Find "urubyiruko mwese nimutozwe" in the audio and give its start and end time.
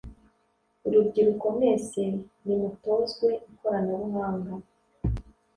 0.85-3.27